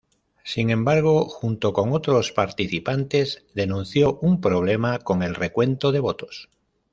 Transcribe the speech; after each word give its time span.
Sin 0.43 0.71
embargo, 0.71 1.25
junto 1.27 1.73
con 1.73 1.93
otros 1.93 2.31
participantes 2.31 3.45
denunció 3.53 4.17
un 4.23 4.41
problema 4.41 4.97
con 4.97 5.21
el 5.21 5.35
recuento 5.35 5.91
de 5.91 5.99
votos. 5.99 6.49